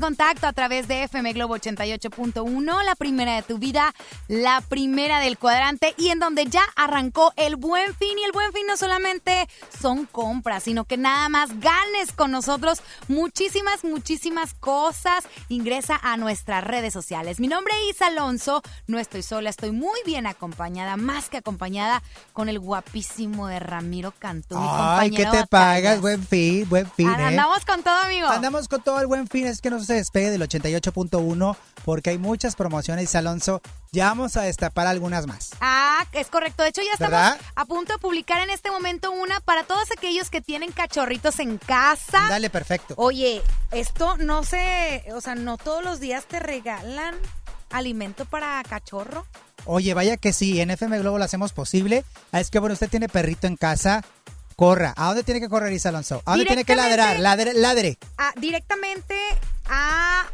[0.00, 3.94] en contacto a través de FM Globo 88.1, la primera de tu vida,
[4.28, 8.50] la primera del cuadrante y en donde ya arrancó el buen fin y el buen
[8.54, 9.46] fin no solamente
[9.78, 15.24] son compras, sino que nada más ganes con nosotros muchísimas, muchísimas cosas.
[15.50, 17.38] Ingresa a nuestras redes sociales.
[17.38, 22.02] Mi nombre es Isa Alonso, no estoy sola, estoy muy bien acompañada, más que acompañada
[22.32, 24.56] con el guapísimo de Ramiro Cantú.
[24.58, 26.00] Ay, ¿qué te pagas?
[26.00, 27.24] Buen fin, buen fin, ¿eh?
[27.24, 28.28] Andamos con todo, amigo.
[28.28, 32.18] Andamos con todo el buen fin, es que no se despegue del 88.1 porque hay
[32.18, 33.60] muchas promociones, Alonso.
[33.92, 35.50] Ya vamos a destapar algunas más.
[35.60, 36.62] Ah, es correcto.
[36.62, 37.40] De hecho, ya estamos ¿Verdad?
[37.56, 41.58] a punto de publicar en este momento una para todos aquellos que tienen cachorritos en
[41.58, 42.26] casa.
[42.28, 42.94] Dale, perfecto.
[42.96, 43.42] Oye,
[43.72, 47.16] esto no se, o sea, no todos los días te regalan
[47.70, 49.26] alimento para cachorro.
[49.64, 52.04] Oye, vaya que sí, en FM Globo lo hacemos posible.
[52.32, 54.04] Ah, Es que, bueno, usted tiene perrito en casa,
[54.56, 54.94] corra.
[54.96, 56.22] ¿A dónde tiene que correr, Isa Alonso?
[56.26, 57.18] ¿A dónde tiene que ladrar?
[57.18, 57.98] Ladre, ladre.
[58.18, 59.16] Ah, directamente
[59.70, 60.26] a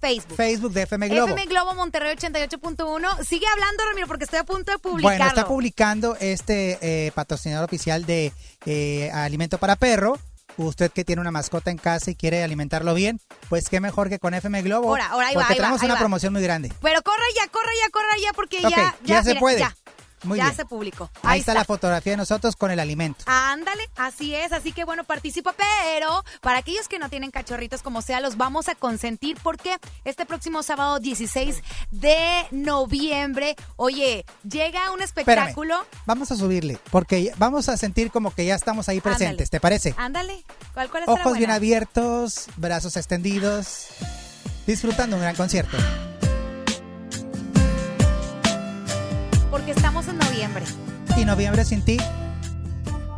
[0.00, 0.36] Facebook.
[0.36, 1.28] Facebook de FM Globo.
[1.28, 3.24] FM Globo Monterrey 88.1.
[3.24, 5.18] Sigue hablando, Ramiro, porque estoy a punto de publicarlo.
[5.18, 8.32] Bueno, está publicando este eh, patrocinador oficial de
[8.64, 10.18] eh, alimento para perro.
[10.56, 14.18] Usted que tiene una mascota en casa y quiere alimentarlo bien, pues qué mejor que
[14.18, 14.88] con FM Globo.
[14.88, 16.00] Ahora, ahora, ahí va, porque va, tenemos ahí una va.
[16.00, 16.72] promoción muy grande.
[16.82, 19.58] Pero corre ya, corre ya, corre ya, porque ya, ya se mira, puede.
[19.60, 19.76] Ya,
[20.24, 20.56] Muy ya bien.
[20.56, 21.10] se publicó.
[21.22, 23.24] Ahí, está, la fotografía de nosotros con el alimento.
[23.26, 28.02] Ándale, así es, así que bueno, participa, pero para aquellos que no tienen cachorritos como
[28.02, 35.00] sea, los vamos a consentir porque este próximo sábado 16 de noviembre, oye, llega un
[35.02, 35.86] Espérame, espectáculo.
[36.06, 39.46] vamos a subirle, porque vamos a sentir como que ya estamos ahí presentes, Ándale.
[39.48, 39.94] ¿te parece?
[39.96, 40.44] Ándale,
[40.74, 43.88] ¿cuál, cuál estará Ojos bien abiertos, brazos extendidos,
[44.66, 45.76] disfrutando un gran concierto.
[49.70, 50.64] Porque estamos en noviembre,
[51.16, 51.96] Y noviembre sin ti,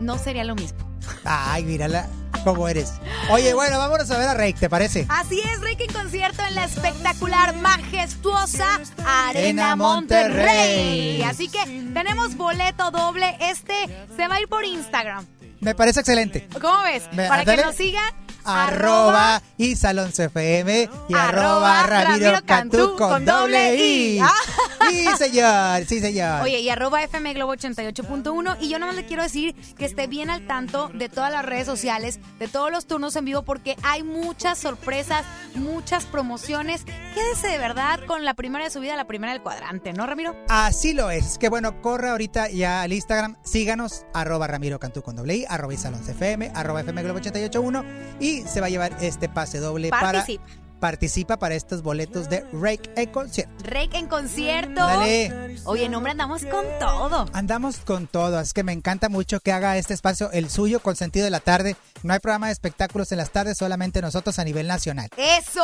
[0.00, 0.78] no sería lo mismo.
[1.24, 2.06] ay, mírala
[2.44, 2.92] cómo eres.
[3.30, 5.06] Oye, bueno, vámonos a ver a Rake, ¿te parece?
[5.08, 11.22] Así es, Ricky en concierto en la espectacular, majestuosa Arena Monterrey.
[11.22, 11.64] Así que
[11.94, 13.34] tenemos boleto doble.
[13.40, 13.72] Este
[14.14, 15.24] se va a ir por Instagram.
[15.60, 16.48] Me parece excelente.
[16.60, 17.04] ¿Cómo ves?
[17.14, 18.12] Ve, Para que nos sigan.
[18.44, 24.18] Arroba Isalonso FM y arroba Ramiro Cantú con doble I.
[24.20, 24.32] Ah.
[24.90, 26.42] Sí, señor, sí, señor.
[26.42, 28.56] Oye, y arroba FM Globo 88.1.
[28.60, 31.66] Y yo nomás le quiero decir que esté bien al tanto de todas las redes
[31.66, 35.24] sociales, de todos los turnos en vivo, porque hay muchas sorpresas,
[35.54, 36.84] muchas promociones.
[37.14, 40.36] Quédese de verdad con la primera de su vida, la primera del cuadrante, ¿no, Ramiro?
[40.48, 41.38] Así lo es.
[41.38, 43.36] Que bueno, corre ahorita ya al Instagram.
[43.44, 47.84] Síganos, arroba Ramiro Cantú con doble I, arroba Isalonso FM, arroba FM Globo 881.
[48.20, 50.42] Y se va a llevar este pase doble Participa.
[50.44, 50.62] para.
[50.82, 53.52] Participa para estos boletos de Rake en concierto.
[53.62, 54.80] Rake en concierto.
[54.84, 55.56] Dale.
[55.64, 57.26] Oye, no, hombre, andamos con todo.
[57.32, 60.96] Andamos con todo, es que me encanta mucho que haga este espacio el suyo con
[60.96, 61.76] sentido de la tarde.
[62.02, 65.08] No hay programa de espectáculos en las tardes, solamente nosotros a nivel nacional.
[65.16, 65.62] Eso,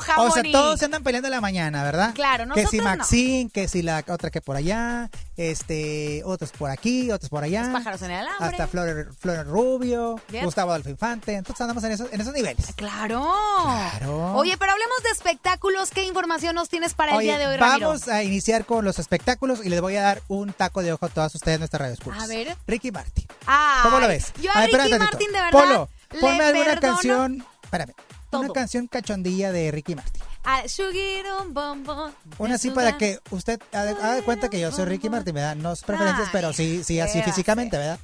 [0.00, 0.30] jamón.
[0.30, 2.14] O sea, todos se andan peleando en la mañana, ¿verdad?
[2.14, 2.84] Claro, Que si no.
[2.84, 5.10] Maxine, que si la otra que por allá,
[5.50, 7.64] este, otros por aquí, otros por allá.
[7.64, 8.46] Los pájaros en el alambre.
[8.46, 10.20] Hasta Flor, Flor Rubio.
[10.42, 11.34] Gustavo Adolfo Infante.
[11.34, 12.66] Entonces andamos en esos, en esos niveles.
[12.76, 13.26] Claro.
[13.62, 14.34] Claro.
[14.34, 15.90] Oye, pero hablemos de espectáculos.
[15.90, 17.88] ¿Qué información nos tienes para el Oye, día de hoy, Ramiro?
[17.88, 21.06] vamos a iniciar con los espectáculos y les voy a dar un taco de ojo
[21.06, 22.22] a todas ustedes, nuestras radioscuchas.
[22.22, 22.56] A ver.
[22.66, 23.26] Ricky Martin.
[23.46, 24.32] Ay, ¿Cómo lo ves?
[24.40, 24.98] Yo a, ver, Ricky.
[24.98, 25.88] Martin, de verdad, Polo,
[26.20, 27.46] ponme alguna perdono canción.
[27.62, 27.94] Espérame.
[28.32, 28.52] Una todo.
[28.54, 30.22] canción cachondilla de Ricky Martin.
[30.44, 32.12] A Sugirum Bombón.
[32.38, 35.56] Una así para que usted haga de cuenta que yo soy Ricky Martin, ¿verdad?
[35.56, 37.98] No es preferencias, Ay, pero sí, sí, así ¿qué físicamente, ¿verdad?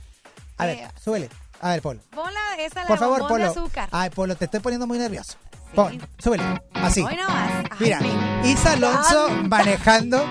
[0.56, 1.30] A ¿Qué ver, súbele.
[1.60, 2.00] A ver, Polo.
[2.10, 3.60] Ponla esa, la Por favor, bombón de Polo.
[3.62, 3.88] azúcar.
[3.92, 5.34] Ay, Polo, te estoy poniendo muy nervioso.
[5.74, 6.44] Pon, súbele.
[6.74, 7.02] Así.
[7.02, 7.16] Hoy.
[7.28, 10.24] Ay, Mira, me- Isa Alonso manejando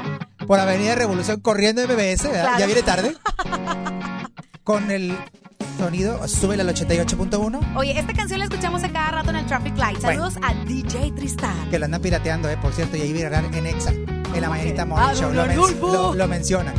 [0.47, 2.43] por Avenida Revolución corriendo en MBS, ¿verdad?
[2.43, 2.59] Claro.
[2.59, 3.17] Ya viene tarde.
[4.67, 5.17] Con el
[5.77, 7.75] sonido, súbele al 88.1.
[7.77, 10.01] Oye, esta canción la escuchamos a cada rato en el Traffic Light.
[10.01, 10.29] Bueno.
[10.29, 11.69] Saludos a DJ Tristan.
[11.69, 12.57] Que lo andan pirateando, ¿eh?
[12.61, 13.91] Por cierto, y ahí viral en Exa.
[13.91, 15.31] En la mañanita Morning Show.
[15.33, 15.87] Lo, men- Rodolfo.
[15.93, 16.75] lo, lo mencionan.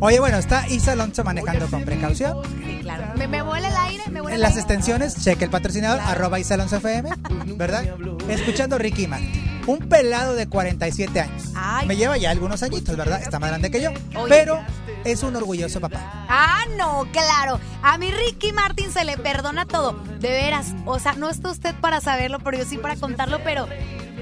[0.00, 2.38] Oye, bueno, está Isa Alonso manejando con precaución.
[2.64, 3.04] Sí, claro.
[3.18, 4.60] Me, me vuela el aire, me vuela En las aire.
[4.62, 7.10] extensiones, cheque el patrocinador, arroba Isa Alonso FM,
[7.58, 7.84] ¿verdad?
[8.30, 9.60] Escuchando Ricky Martin.
[9.66, 11.42] Un pelado de 47 años.
[11.54, 11.86] Ay.
[11.86, 13.20] Me lleva ya algunos añitos, ¿verdad?
[13.22, 13.90] Está más grande que yo.
[14.16, 14.28] Oye.
[14.28, 14.58] Pero
[15.04, 16.26] es un orgulloso papá.
[16.28, 17.60] Ah, no, claro.
[17.82, 19.92] A mi Ricky Martin se le perdona todo.
[20.20, 20.68] De veras.
[20.86, 23.66] O sea, no está usted para saberlo, pero yo sí para contarlo, pero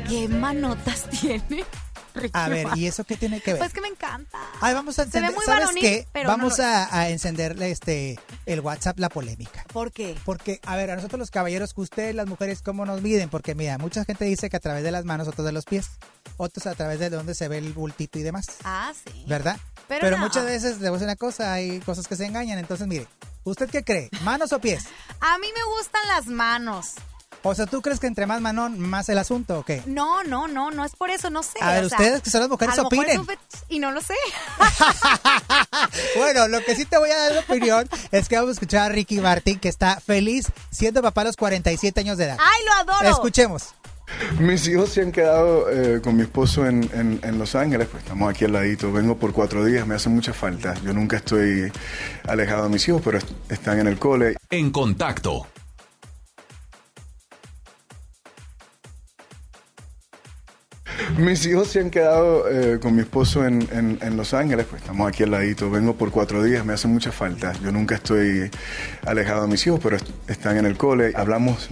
[0.09, 1.65] ¿qué manotas tiene?
[2.13, 2.67] Ricky A ver?
[2.75, 3.61] ¿y eso qué tiene que ver?
[3.61, 4.37] Pues que me encanta.
[4.61, 5.33] Ay, vamos a ve encender.
[5.33, 6.09] muy ¿Sabes varonil, qué?
[6.13, 9.65] pero no Vamos lo a, a encenderle este el WhatsApp la polémica.
[9.73, 10.17] ¿Por qué?
[10.25, 13.29] Porque, a ver, a nosotros los caballeros, ustedes las mujeres, ¿cómo nos miden?
[13.29, 15.89] Porque, mira, mucha gente dice que a través de las manos, otros de los pies,
[16.37, 19.25] otros a través de donde se ve el bultito y demás, Ah, sí.
[19.29, 19.57] ¿verdad?
[19.99, 20.19] Pero no.
[20.19, 22.59] muchas veces, le voy a decir una cosa, hay cosas que se engañan.
[22.59, 23.09] Entonces, mire,
[23.43, 24.09] ¿usted qué cree?
[24.23, 24.85] ¿Manos o pies?
[25.21, 26.95] A mí me gustan las manos.
[27.43, 29.83] O sea, ¿tú crees que entre más manón, más el asunto o qué?
[29.87, 31.59] No, no, no, no es por eso, no sé.
[31.63, 33.39] A ver, o sea, ustedes que son las mujeres a lo mejor es opinen.
[33.69, 34.15] y no lo sé.
[36.17, 38.91] Bueno, lo que sí te voy a dar de opinión es que vamos a escuchar
[38.91, 42.37] a Ricky Martin, que está feliz siendo papá a los 47 años de edad.
[42.39, 43.09] ¡Ay, lo adoro!
[43.09, 43.75] Escuchemos.
[44.39, 48.03] Mis hijos se han quedado eh, con mi esposo en, en- en Los Ángeles, pues
[48.03, 48.93] estamos aquí al ladito.
[48.93, 50.75] Vengo por cuatro días, me hace mucha falta.
[50.85, 51.71] Yo nunca estoy
[52.27, 54.37] alejado de mis hijos, pero est- están en el cole.
[54.51, 55.47] En contacto.
[61.19, 64.83] Mis hijos se han quedado eh, con mi esposo en, en- en Los Ángeles, pues
[64.83, 65.71] estamos aquí al ladito.
[65.71, 67.53] Vengo por cuatro días, me hace mucha falta.
[67.63, 68.51] Yo nunca estoy
[69.07, 71.13] alejado de mis hijos, pero est- están en el cole.
[71.15, 71.69] Hablamos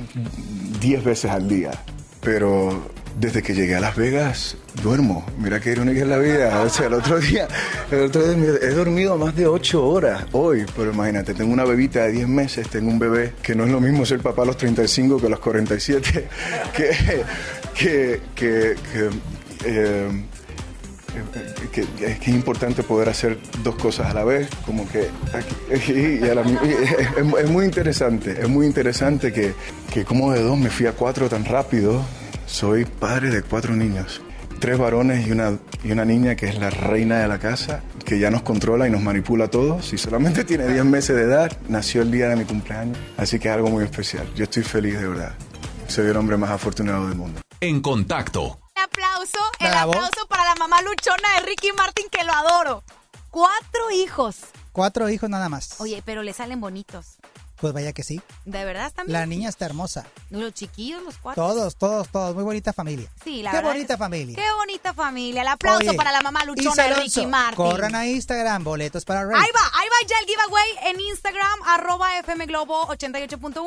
[0.80, 1.70] diez veces al día,
[2.20, 5.24] pero desde que llegué a Las Vegas duermo.
[5.38, 6.62] Mira qué irónica es la vida.
[6.62, 7.48] O sea, el otro día,
[7.90, 12.04] el otro día he dormido más de ocho horas hoy, pero imagínate, tengo una bebita
[12.04, 14.56] de 10 meses, tengo un bebé que no es lo mismo ser papá a los
[14.56, 16.28] 35 que a los 47.
[16.74, 16.90] Que,
[17.74, 19.10] que, que, que,
[19.64, 20.08] eh,
[21.72, 25.08] que- que es importante poder hacer dos cosas a la vez, como que
[25.72, 29.54] aquí- y- a la y es, es muy interesante, es muy interesante que,
[29.92, 32.02] que como de dos me fui a cuatro tan rápido.
[32.46, 34.22] Soy padre de cuatro niños,
[34.58, 38.18] tres varones y una, y una niña que es la reina de la casa, que
[38.18, 39.92] ya nos controla y nos manipula a todos.
[39.92, 43.48] Y solamente tiene 10 meses de edad, nació el día de mi cumpleaños, así que
[43.48, 44.26] es algo muy especial.
[44.34, 45.32] Yo estoy feliz de verdad.
[45.88, 47.40] Soy el hombre más afortunado del mundo.
[47.60, 48.58] En contacto.
[49.18, 52.84] Aplauso, el aplauso para la mamá luchona de Ricky Martin, que lo adoro.
[53.30, 54.36] Cuatro hijos.
[54.70, 55.80] Cuatro hijos nada más.
[55.80, 57.17] Oye, pero le salen bonitos.
[57.60, 58.20] Pues vaya que sí.
[58.44, 59.12] ¿De verdad bien?
[59.12, 60.06] La niña está hermosa.
[60.30, 61.42] Los chiquillos, los cuatro.
[61.44, 62.34] Todos, todos, todos.
[62.34, 63.08] Muy bonita familia.
[63.24, 64.36] Sí, la Qué verdad bonita familia.
[64.36, 65.42] Qué bonita familia.
[65.42, 67.56] El aplauso Oye, para la mamá luchona de Ricky Martin.
[67.56, 69.34] Corran a Instagram, boletos para Rey.
[69.34, 73.64] Ahí va, ahí va ya el giveaway en Instagram, arroba FM Globo 88.1,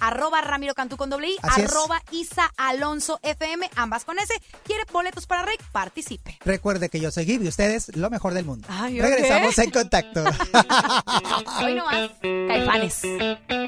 [0.00, 1.70] arroba Ramiro Cantú con doble I, Así es.
[1.70, 4.34] arroba Isa Alonso FM, ambas con ese.
[4.64, 5.62] ¿Quiere boletos para Rick?
[5.72, 6.38] Participe.
[6.44, 8.68] Recuerde que yo soy Gib y ustedes lo mejor del mundo.
[8.70, 9.00] Ay.
[9.00, 10.22] Regresamos en contacto.
[11.62, 13.02] Hoy nomás, caifanes.
[13.22, 13.62] Muchos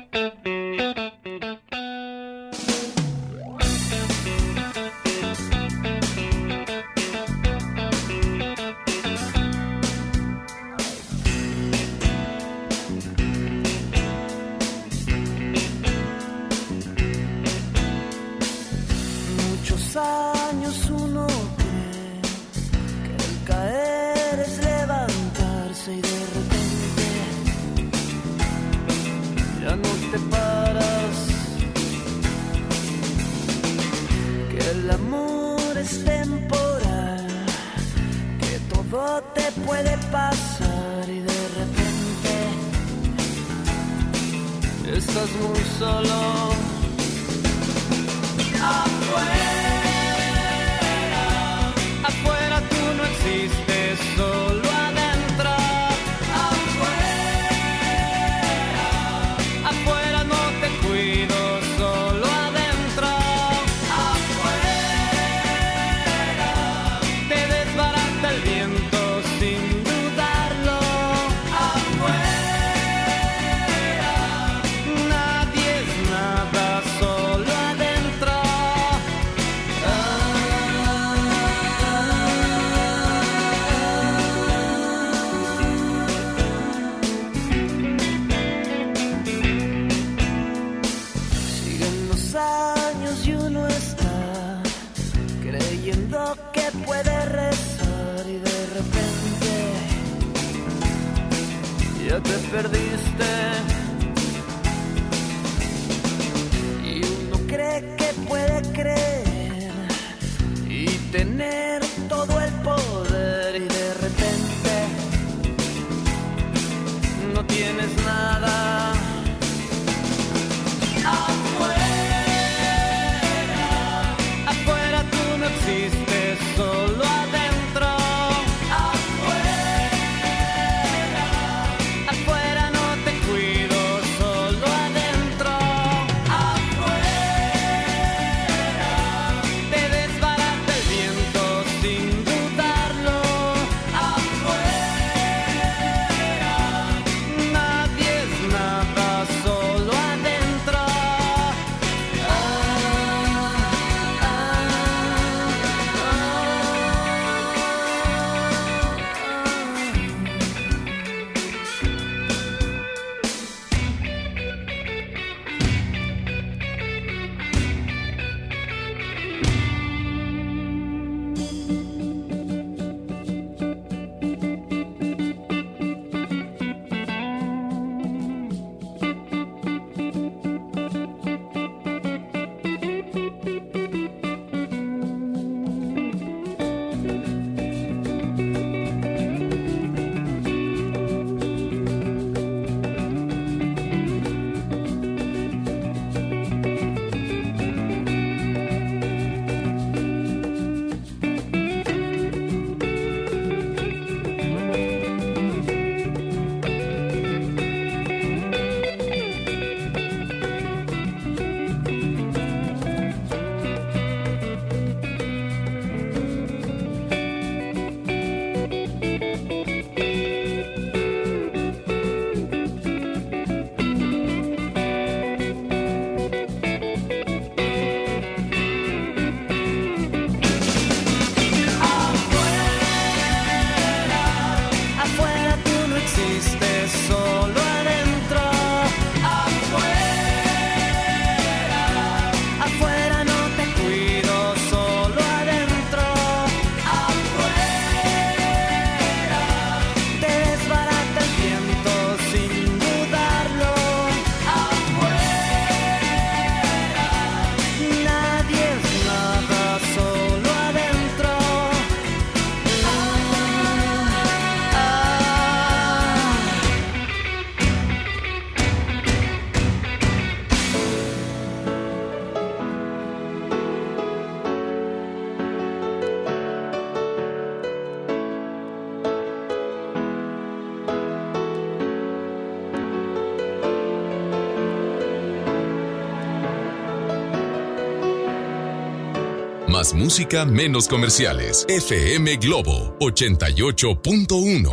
[289.94, 291.64] Música, menos comerciales.
[291.68, 294.70] FM Globo 88.1.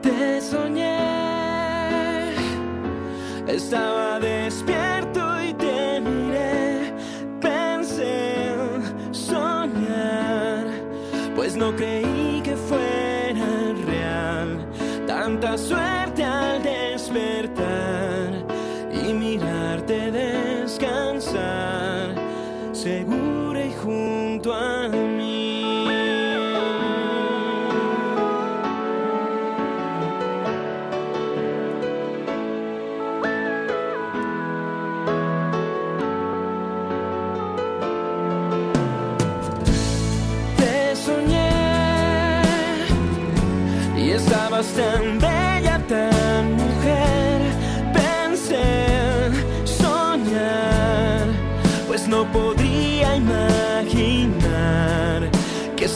[0.00, 0.96] Te soñé,
[3.48, 6.94] estaba despierto y te miré,
[7.40, 10.68] pensé en soñar,
[11.34, 14.68] pues no creí que fuera real,
[15.06, 17.47] tanta suerte al despertar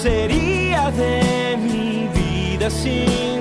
[0.03, 3.32] sería de mi vida sin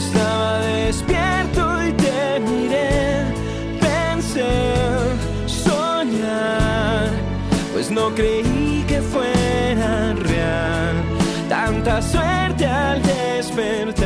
[0.00, 3.24] estaba despierto y te miré,
[3.80, 4.48] pensé
[5.40, 7.10] en soñar,
[7.72, 10.96] pues no creí que fuera real,
[11.48, 13.99] tanta suerte al despertar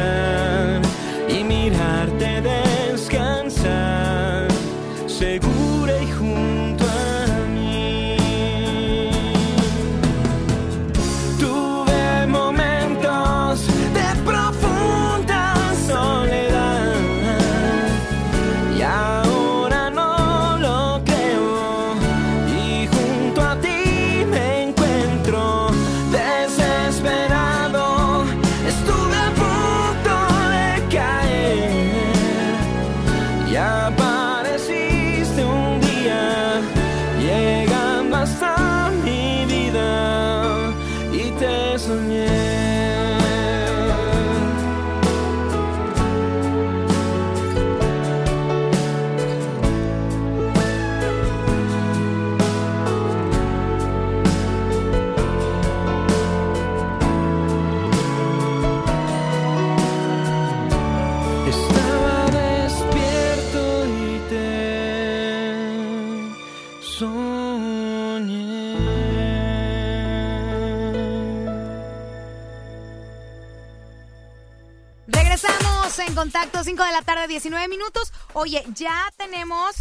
[76.45, 78.13] Contacto, 5 de la tarde, 19 minutos.
[78.35, 79.77] Oye, ya tenemos,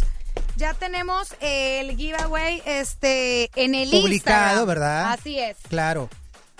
[0.56, 4.66] ya tenemos el giveaway este, en el Publicado, Instagram.
[4.66, 5.12] ¿verdad?
[5.12, 5.58] Así es.
[5.68, 6.08] Claro.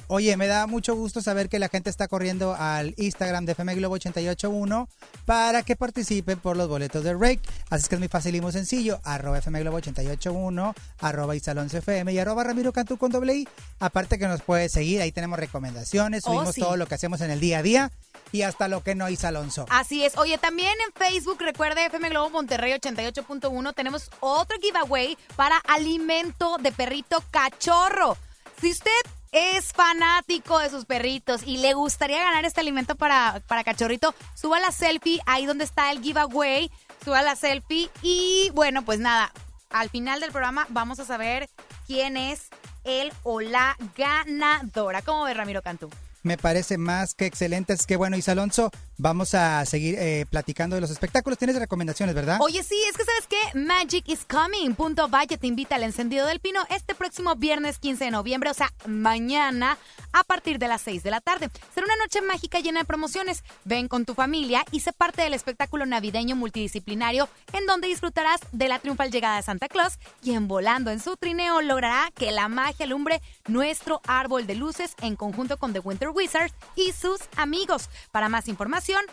[0.09, 3.75] Oye, me da mucho gusto saber que la gente está corriendo al Instagram de FM
[3.77, 4.89] Globo 881
[5.25, 7.41] para que participen por los boletos de Rake.
[7.71, 9.01] Así es que es muy fácil y muy sencillo.
[9.03, 13.49] Arroba FM Globo 881, arroba Isalonce FM y arroba Ramiro Cantú con doble I.
[13.81, 16.61] Aparte que nos puedes seguir, ahí tenemos recomendaciones, Oh, subimos sí.
[16.61, 17.91] todo lo que hacemos en el día a día
[18.31, 19.65] y hasta lo que no hizo Alonso.
[19.71, 20.17] Así es.
[20.19, 26.73] Oye, también en Facebook, recuerde FM Globo Monterrey 88.1, tenemos otro giveaway para alimento de
[26.73, 28.19] perrito cachorro.
[28.61, 28.91] Si usted
[29.35, 34.61] es fanático de sus perritos y le gustaría ganar este alimento para, para cachorrito, suba
[34.61, 36.71] la selfie ahí donde está el giveaway,
[37.05, 39.33] suba la selfie y bueno, pues nada,
[39.71, 41.51] al final del programa vamos a saber
[41.89, 42.49] quién es
[42.85, 45.03] el o la ganadora.
[45.03, 45.91] ¿Cómo ve Ramiro Cantú?
[46.25, 47.75] Me parece más que excelente.
[47.75, 51.39] Es que bueno, Isa Alonso, vamos a seguir eh, platicando de los espectáculos.
[51.39, 52.39] Tienes recomendaciones, ¿verdad?
[52.41, 54.75] Oye, sí, es que sabes qué, Magic is Coming.
[54.75, 58.55] Punto Valle te invita al encendido del pino este próximo viernes 15 de noviembre, o
[58.55, 59.77] sea, mañana
[60.15, 61.51] a partir de las 6 de la tarde.
[61.75, 63.45] Será una noche mágica llena de promociones.
[63.65, 68.69] Ven con tu familia y sé parte del espectáculo navideño multidisciplinario en donde disfrutarás de
[68.69, 72.87] la triunfal llegada de Santa Claus, quien volando en su trineo logrará que la magia
[72.87, 77.91] alumbre nuestro árbol de luces en conjunto con The Winter Wizards y sus amigos.
[78.13, 79.05] Para más información,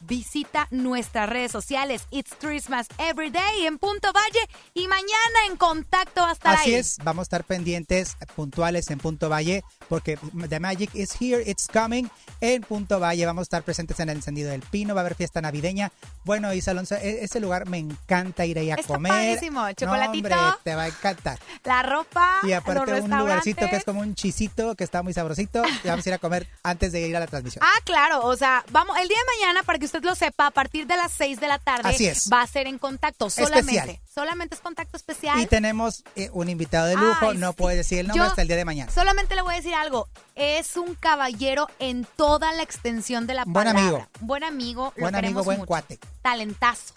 [0.00, 2.06] visita nuestras redes sociales.
[2.10, 5.06] It's Christmas Every Day en Punto Valle y mañana
[5.48, 6.74] en contacto va a estar Así ahí.
[6.76, 11.66] es, vamos a estar pendientes, puntuales en Punto Valle, porque The Magic is here, it's
[11.72, 12.08] coming
[12.40, 13.24] en Punto Valle.
[13.26, 15.90] Vamos a estar presentes en el encendido del pino, va a haber fiesta navideña.
[16.24, 19.12] Bueno, Isa Alonso, e- ese lugar me encanta ir ahí a Está comer.
[19.12, 20.28] padrísimo, No, chocolatito.
[20.28, 21.38] hombre, te va a encantar.
[21.64, 25.12] La ropa, Y aparte los un lugarcito que es como un chisito que está muy
[25.12, 25.62] sabrosito.
[25.84, 27.64] Y vamos a ir a comer antes de ir a la transmisión.
[27.66, 30.50] Ah, claro, o sea, vamos, el día de mañana, para que usted lo sepa, a
[30.50, 32.28] partir de las 6 de la tarde Así es.
[32.32, 33.72] va a ser en contacto solamente.
[33.78, 34.00] Especial.
[34.14, 35.40] Solamente es contacto especial.
[35.40, 37.56] Y tenemos eh, un invitado de lujo, Ay, no sí.
[37.56, 38.92] puede decir el nombre Yo hasta el día de mañana.
[38.92, 40.08] Solamente le voy a decir algo.
[40.34, 43.80] Es un caballero en toda la extensión de la Buen palabra.
[43.80, 44.08] amigo.
[44.20, 44.92] Buen amigo.
[44.96, 45.66] lo Buen amigo, buen mucho.
[45.66, 45.98] cuate.
[46.22, 46.92] Talentazo.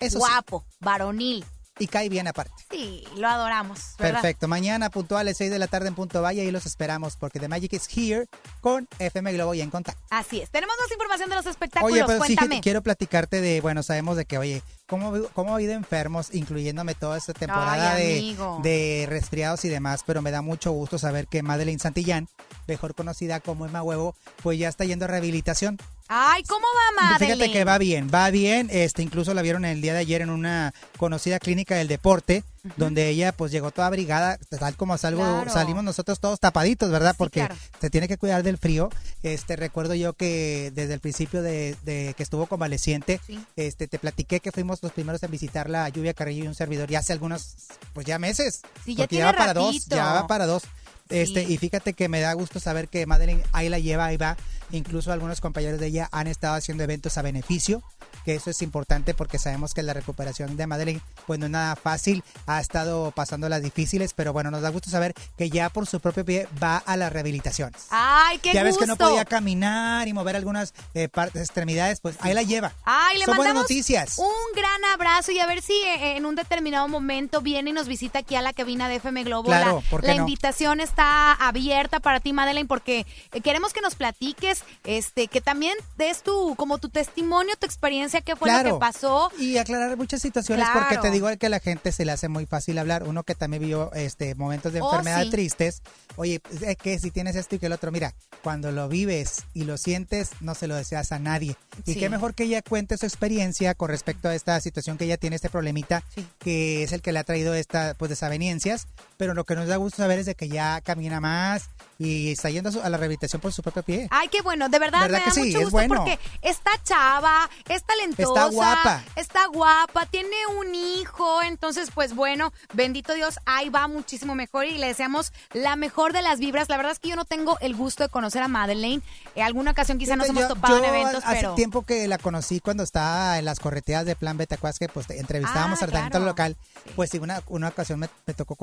[0.00, 0.18] Eso sí.
[0.18, 0.64] guapo.
[0.80, 1.44] Varonil.
[1.78, 2.52] Y cae bien aparte.
[2.70, 3.80] Sí, lo adoramos.
[3.98, 4.20] ¿verdad?
[4.20, 4.46] Perfecto.
[4.46, 7.72] Mañana puntuales 6 de la tarde en Punto Valle y los esperamos porque The Magic
[7.72, 8.26] is here
[8.60, 10.00] con FM Globo y en contacto.
[10.10, 10.50] Así es.
[10.50, 11.92] Tenemos más información de los espectáculos.
[11.92, 12.60] Oye, pero sí Cuéntame.
[12.60, 17.18] quiero platicarte de, bueno, sabemos de que, oye, ¿cómo, cómo ha habido enfermos, incluyéndome toda
[17.18, 21.42] esta temporada Ay, de, de resfriados y demás, pero me da mucho gusto saber que
[21.42, 22.28] Madeleine Santillán,
[22.68, 25.78] mejor conocida como Emma Huevo, pues ya está yendo a rehabilitación.
[26.08, 27.34] Ay, ¿cómo va, Madeleine?
[27.36, 28.68] Fíjate que va bien, va bien.
[28.70, 32.44] Este, incluso la vieron el día de ayer en una conocida clínica del deporte,
[32.76, 35.50] donde ella pues llegó toda abrigada, tal como salgo, Claro.
[35.50, 37.12] salimos nosotros todos tapaditos, ¿verdad?
[37.12, 37.56] Sí, Porque claro.
[37.80, 38.90] se tiene que cuidar del frío.
[39.22, 43.40] Este, recuerdo yo que desde el principio de, de que estuvo convaleciente, Sí.
[43.56, 46.90] este, te platiqué que fuimos los primeros en visitarla a Lluvia Carrillo y un servidor
[46.90, 47.54] ya hace algunos,
[47.94, 48.60] pues ya meses.
[48.84, 50.64] Sí, ya porque tiene va para dos, ya va para dos.
[51.10, 51.52] Este, Sí.
[51.52, 54.38] y fíjate que me da gusto saber que Madeline ahí la lleva, ahí va.
[54.70, 57.82] Incluso algunos compañeros de ella han estado haciendo eventos a beneficio,
[58.24, 61.76] que eso es importante porque sabemos que la recuperación de Madeline, pues no es nada
[61.76, 65.86] fácil, ha estado pasando las difíciles, pero bueno, nos da gusto saber que ya por
[65.86, 67.86] su propio pie va a las rehabilitaciones.
[67.90, 68.84] Ay, qué ya ves gusto.
[68.84, 72.72] que no podía caminar y mover algunas eh, partes, extremidades, pues ahí la lleva.
[72.84, 74.18] Ay, le Son buenas noticias.
[74.18, 77.86] un gran abrazo y a ver si eh, en un determinado momento viene y nos
[77.86, 79.44] visita aquí a la cabina de FM Globo.
[79.44, 80.20] Claro, la ¿por qué la no?
[80.20, 85.74] invitación está abierta para ti, Madeleine, porque eh, queremos que nos platiques, este, que también
[85.96, 89.30] des tu, como tu testimonio, tu experiencia, qué fue lo que pasó.
[89.38, 90.80] Y aclarar muchas situaciones Claro.
[90.88, 93.04] porque te digo que a la gente se le hace muy fácil hablar.
[93.04, 95.30] Uno que también vivió este momentos de Oh, enfermedad sí.
[95.30, 95.82] tristes.
[96.16, 99.42] Oye, pues, es que si tienes esto y que el otro, mira, cuando lo vives
[99.54, 101.56] y lo sientes, no se lo deseas a nadie.
[101.86, 101.98] Y Sí.
[102.00, 105.36] qué mejor que ella cuente su experiencia con respecto a esta situación que ella tiene,
[105.36, 106.26] este problemita, Sí.
[106.38, 108.86] que es el que le ha traído esta, pues, desavenencias.
[109.16, 112.50] Pero lo que nos da gusto saber es de que ya camina más y está
[112.50, 114.08] yendo a, su- a la rehabilitación por su propio pie.
[114.10, 115.40] Ay, qué bueno, de verdad, ¿Verdad me que da sí?
[115.40, 115.94] mucho Es gusto bueno.
[115.96, 119.04] porque está chava, es talentosa, Está guapa.
[119.14, 124.78] está guapa, tiene un hijo, entonces pues bueno, bendito Dios, ahí va muchísimo mejor y
[124.78, 126.68] le deseamos la mejor de las vibras.
[126.68, 129.02] La verdad es que yo no tengo el gusto de conocer a Madeleine,
[129.36, 132.08] en alguna ocasión quizá nos hemos yo- topado en yo eventos, hace pero tiempo que
[132.08, 135.84] la conocí cuando estaba en las correteadas de Plan Beta que pues te- entrevistábamos Ah,
[135.84, 136.56] al talento local.
[136.96, 138.56] Pues sí, una, una ocasión me, me tocó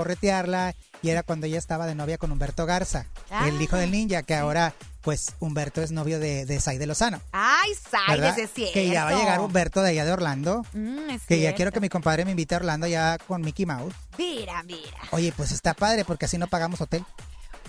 [1.01, 4.23] y era cuando ella estaba de novia con Humberto Garza, Ah, el hijo del ninja,
[4.23, 7.19] que ahora pues Humberto es novio de, de Saide Lozano.
[7.31, 7.71] ay.
[7.89, 8.73] Sáides, es cierto.
[8.73, 10.63] Que ya va a llegar Humberto de allá de Orlando.
[10.73, 13.65] Mm, es Que ya quiero que mi compadre me invite a Orlando ya con Mickey
[13.65, 13.93] Mouse.
[14.17, 14.97] Mira, mira.
[15.11, 17.03] Oye, pues está padre porque así no pagamos hotel.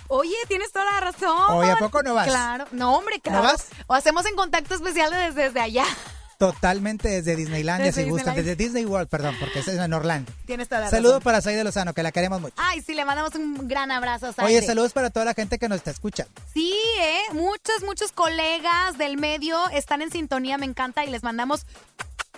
[0.09, 1.51] Oye, tienes toda la razón.
[1.57, 2.29] Oye, ¿a poco no vas?
[2.29, 2.67] Claro.
[2.73, 3.45] No, hombre, claro.
[3.45, 3.69] vas?
[3.87, 5.85] O hacemos en contacto especial desde, desde allá.
[6.39, 8.35] Totalmente desde Disneylandia, Desde si gustan.
[8.35, 8.53] Disneylandia.
[8.57, 10.33] Desde Disney World, perdón, porque es en Orlando.
[10.47, 11.23] Tienes toda la Saludos razón.
[11.25, 12.55] para Saide Lozano, que la queremos mucho.
[12.57, 14.67] Ay, sí, le mandamos un gran abrazo a Oye, Saide.
[14.67, 16.33] saludos para toda la gente que nos está escuchando.
[16.53, 17.21] Sí, ¿eh?
[17.33, 21.65] Muchos, muchos colegas del medio están en sintonía, me encanta, y les mandamos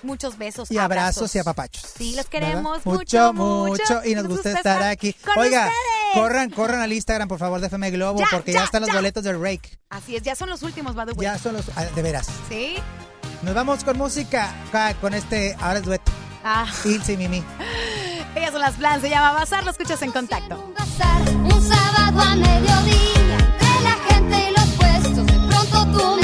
[0.03, 0.71] muchos besos.
[0.71, 1.83] Y abrazos y apapachos.
[1.97, 4.05] Sí, los queremos mucho, mucho.
[4.05, 5.15] Y nos gusta estar aquí.
[5.15, 5.75] con Oiga, ustedes.
[6.15, 8.89] corran, corran al Instagram, por favor, de FM Globo, Ya, porque ya, ya, están los
[8.91, 8.97] ya.
[8.97, 9.79] boletos del Rake.
[9.89, 11.07] Así es, ya son los últimos, way.
[11.21, 11.65] Ya son los.
[11.75, 12.27] ah, De veras.
[12.51, 12.75] Sí.
[13.45, 14.55] Nos vamos con música,
[15.03, 15.55] con este.
[15.61, 16.11] Ahora es dueto.
[16.43, 17.45] Ah, Ilse y Mimi.
[18.35, 20.59] ellas son las plans, se llama Bazar, lo escuchas en contacto.
[20.63, 26.17] Un bazar, un sábado a mediodía, entre la gente y los puestos, de pronto tú
[26.21, 26.24] me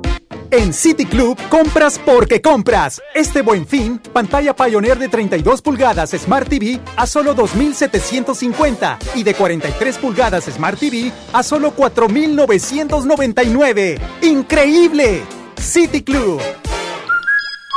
[0.51, 3.01] En City Club compras porque compras.
[3.15, 9.33] Este buen fin, pantalla Pioneer de 32 pulgadas Smart TV a solo 2.750 y de
[9.33, 13.97] 43 pulgadas Smart TV a solo 4.999.
[14.23, 15.21] ¡Increíble!
[15.57, 16.41] City Club.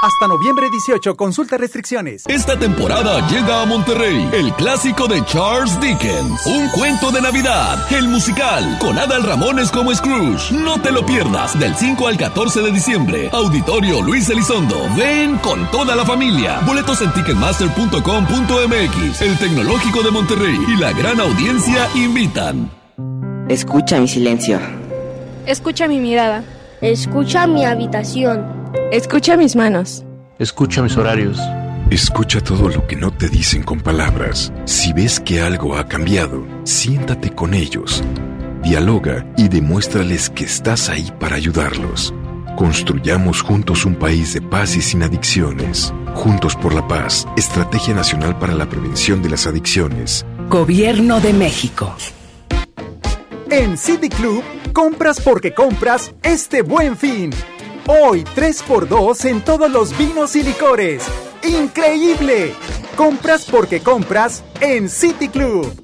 [0.05, 2.25] Hasta noviembre 18, consulta restricciones.
[2.27, 8.09] Esta temporada llega a Monterrey el clásico de Charles Dickens, Un cuento de Navidad, el
[8.09, 10.53] musical, con Adal Ramones como Scrooge.
[10.53, 13.31] No te lo pierdas, del 5 al 14 de diciembre.
[13.33, 14.77] Auditorio Luis Elizondo.
[14.95, 16.61] Ven con toda la familia.
[16.67, 19.23] Boletos en ticketmaster.com.mx.
[19.23, 22.71] El Tecnológico de Monterrey y la gran audiencia invitan.
[23.49, 24.61] Escucha mi silencio.
[25.47, 26.45] Escucha mi mirada.
[26.83, 28.64] Escucha mi habitación.
[28.91, 30.05] Escucha mis manos.
[30.39, 31.39] Escucha mis horarios.
[31.91, 34.53] Escucha todo lo que no te dicen con palabras.
[34.65, 38.03] Si ves que algo ha cambiado, siéntate con ellos.
[38.63, 42.15] Dialoga y demuéstrales que estás ahí para ayudarlos.
[42.57, 45.93] Construyamos juntos un país de paz y sin adicciones.
[46.15, 50.25] Juntos por la paz, Estrategia Nacional para la Prevención de las Adicciones.
[50.49, 51.95] Gobierno de México.
[53.51, 57.31] En City Club, compras porque compras este buen fin.
[57.87, 61.05] Hoy 3x2 en todos los vinos y licores.
[61.43, 62.55] ¡Increíble!
[62.97, 65.84] Compras porque compras en City Club.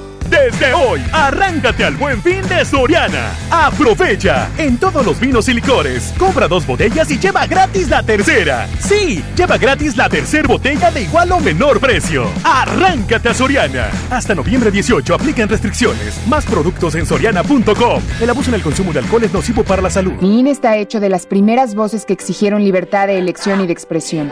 [0.29, 3.31] Desde hoy, arráncate al buen fin de Soriana.
[3.49, 6.13] Aprovecha en todos los vinos y licores.
[6.17, 8.67] Compra dos botellas y lleva gratis la tercera.
[8.79, 12.25] Sí, lleva gratis la tercera botella de igual o menor precio.
[12.43, 13.89] Arráncate a Soriana.
[14.09, 16.19] Hasta noviembre 18 aplican restricciones.
[16.27, 18.01] Más productos en soriana.com.
[18.21, 20.13] El abuso en el consumo de alcohol es nocivo para la salud.
[20.21, 23.73] Mi INE está hecho de las primeras voces que exigieron libertad de elección y de
[23.73, 24.31] expresión.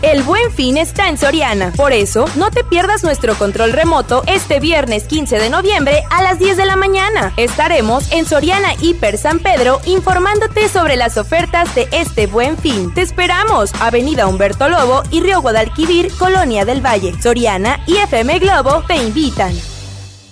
[0.00, 1.72] El buen fin está en Soriana.
[1.76, 6.38] Por eso, no te pierdas nuestro control remoto este viernes 15 de noviembre a las
[6.38, 7.32] 10 de la mañana.
[7.36, 12.94] Estaremos en Soriana Hiper San Pedro informándote sobre las ofertas de este buen fin.
[12.94, 13.72] Te esperamos.
[13.80, 17.14] Avenida Humberto Lobo y Río Guadalquivir, Colonia del Valle.
[17.20, 19.52] Soriana y FM Globo te invitan.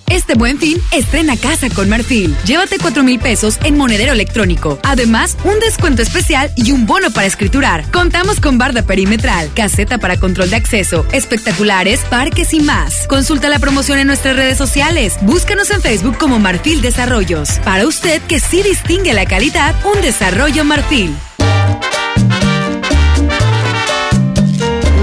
[0.09, 2.35] Este buen fin, estrena casa con Marfil.
[2.45, 4.79] Llévate 4 mil pesos en monedero electrónico.
[4.83, 7.91] Además, un descuento especial y un bono para escriturar.
[7.91, 13.05] Contamos con barda perimetral, caseta para control de acceso, espectaculares, parques y más.
[13.07, 15.17] Consulta la promoción en nuestras redes sociales.
[15.21, 17.59] Búscanos en Facebook como Marfil Desarrollos.
[17.65, 21.13] Para usted que sí distingue la calidad, un desarrollo Marfil.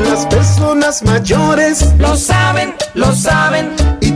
[0.08, 3.70] Las personas mayores lo saben, lo saben.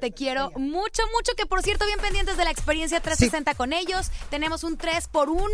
[0.00, 1.32] Te quiero mucho, mucho.
[1.36, 4.10] Que por cierto, bien pendientes de la experiencia 360 con ellos.
[4.30, 5.44] Tenemos un 3 por 1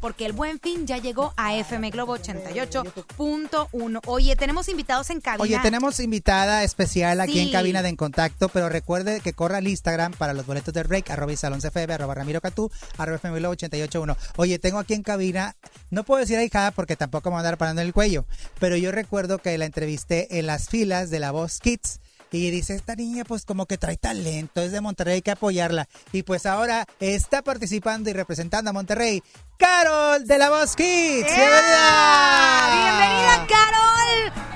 [0.00, 4.00] porque el buen fin ya llegó a FM Globo 88.1.
[4.06, 5.42] Oye, tenemos invitados en cabina.
[5.42, 7.52] Oye, tenemos invitada especial aquí en Sí.
[7.52, 11.10] cabina de En Contacto, pero recuerde que corra al Instagram para los boletos del break,
[11.10, 14.16] arroba isalonsfb, arroba ramiro catú, arroba FM Globo 88.1.
[14.36, 15.56] Oye, tengo aquí en cabina,
[15.90, 18.26] no puedo decir ahijada porque tampoco me van a andar parando el cuello,
[18.58, 22.00] pero yo recuerdo que la entrevisté en las filas de La Voz Kids.
[22.30, 25.88] Y dice, esta niña pues como que trae talento, es de Monterrey, hay que apoyarla.
[26.12, 29.22] Y pues ahora está participando y representando a Monterrey,
[29.56, 31.26] Carol de La Voz Kids.
[31.26, 32.68] ¡Bienvenida!
[32.72, 34.46] ¡Bienvenida, Carol!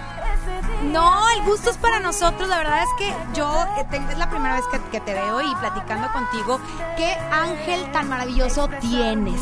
[0.93, 2.49] No, el gusto es para nosotros.
[2.49, 5.55] La verdad es que yo eh, es la primera vez que, que te veo y
[5.57, 6.61] platicando contigo.
[6.97, 9.41] ¿Qué ángel tan maravilloso tienes?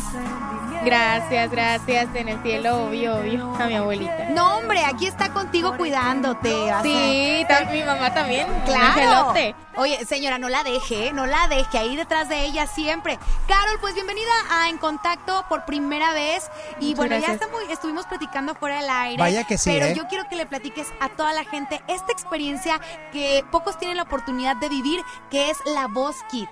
[0.83, 2.07] Gracias, gracias.
[2.15, 4.29] En el cielo, obvio, obvio, a mi abuelita.
[4.31, 6.71] No, hombre, aquí está contigo cuidándote.
[6.71, 8.47] a- Sí, mi mamá también.
[8.65, 9.33] Claro.
[9.75, 13.17] Oye, señora, no la deje, no la deje ahí detrás de ella siempre.
[13.47, 16.49] Carol, pues bienvenida a En Contacto por primera vez.
[16.79, 17.41] Y Muchas bueno, ya gracias.
[17.41, 19.21] está muy- estuvimos platicando fuera del aire.
[19.21, 19.93] Vaya que sí, Pero ¿eh?
[19.95, 22.79] yo quiero que le platiques a toda la gente esta experiencia
[23.11, 26.49] que pocos tienen la oportunidad de vivir, que es la Voz Kids.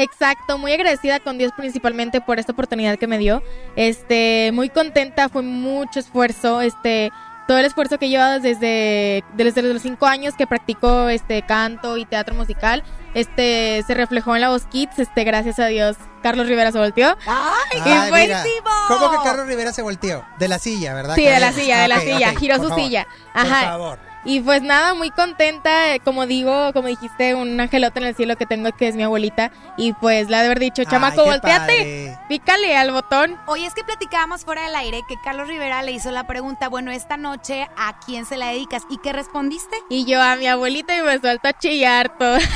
[0.00, 3.42] Exacto, muy agradecida con Dios principalmente por esta oportunidad que me dio.
[3.76, 7.12] Este, muy contenta, fue mucho esfuerzo, este,
[7.46, 11.98] todo el esfuerzo que he llevado desde, desde los cinco años que practico este canto
[11.98, 12.82] y teatro musical,
[13.12, 17.18] este, se reflejó en la voz Kids, este, gracias a Dios, Carlos Rivera se volteó.
[17.26, 18.42] ¡Ay, mira.
[18.88, 20.24] ¿Cómo que Carlos Rivera se volteó?
[20.38, 21.14] De la silla, ¿verdad?
[21.14, 23.06] Sí, de la silla, de la silla, giró por su favor, silla.
[23.34, 23.60] Por Ajá.
[23.62, 24.09] favor.
[24.24, 28.36] Y pues nada, muy contenta, eh, como digo, como dijiste, un angelote en el cielo
[28.36, 29.50] que tengo que es mi abuelita.
[29.78, 32.18] Y pues le ha de haber dicho, chamaco, volteate, padre.
[32.28, 33.38] pícale al botón.
[33.46, 36.90] Oye, es que platicábamos fuera del aire que Carlos Rivera le hizo la pregunta, bueno,
[36.90, 38.82] esta noche, ¿a quién se la dedicas?
[38.90, 39.76] ¿Y qué respondiste?
[39.88, 42.38] Y yo a mi abuelita y me suelto a chillar todo.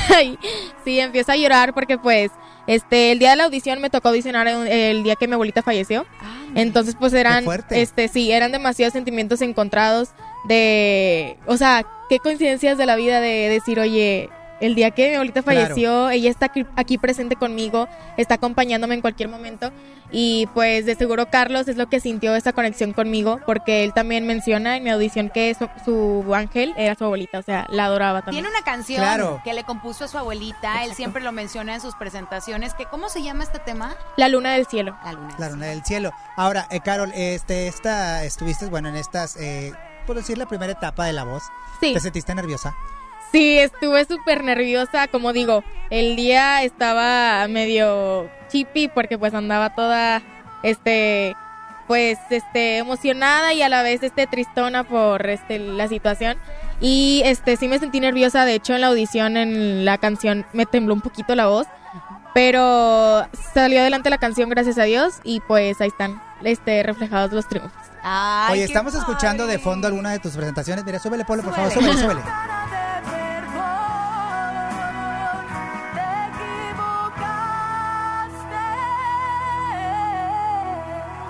[0.83, 2.31] Sí, empiezo a llorar porque pues
[2.67, 6.05] este el día de la audición me tocó audicionar el, día que mi abuelita falleció.
[6.53, 7.81] Entonces pues eran fuerte.
[7.81, 10.09] este sí, eran demasiados sentimientos encontrados
[10.47, 14.29] de, o sea, qué coincidencias de la vida de decir, "Oye,
[14.61, 15.59] el día que mi abuelita Claro.
[15.61, 17.87] falleció, ella está aquí, aquí presente conmigo,
[18.17, 19.71] está acompañándome en cualquier momento
[20.11, 24.25] y pues de seguro Carlos es lo que sintió esa conexión conmigo porque él también
[24.25, 28.21] menciona en mi audición que su, su ángel era su abuelita, o sea, la adoraba
[28.21, 28.43] también.
[28.45, 29.41] Tiene una canción Claro.
[29.43, 33.09] que le compuso a su abuelita, él siempre lo menciona en sus presentaciones, que ¿cómo
[33.09, 33.93] se llama este tema?
[34.15, 34.95] La luna del cielo.
[35.03, 35.35] La luna.
[35.37, 36.11] La luna del cielo.
[36.37, 39.73] Ahora, eh, Carol, este, esta, estuviste, bueno, en estas, eh,
[40.05, 41.43] por decir, la primera etapa de la voz.
[41.79, 41.93] Sí.
[41.93, 42.75] ¿Te sentiste nerviosa?
[43.31, 50.21] Sí, estuve súper nerviosa, como digo, el día estaba medio chippy porque pues andaba toda,
[50.63, 51.35] este,
[51.87, 56.37] pues, este, emocionada y a la vez, este, tristona por, este, la situación.
[56.79, 60.65] Y, este, sí me sentí nerviosa, de hecho, en la audición, en la canción, me
[60.65, 61.67] tembló un poquito la voz,
[62.33, 67.47] pero salió adelante la canción, gracias a Dios, y pues ahí están, este, reflejados los
[67.47, 67.94] triunfos.
[68.51, 70.85] Oye, estamos escuchando de fondo alguna de tus presentaciones.
[70.85, 72.21] Mira, súbele, Polo, por favor, súbele, súbele.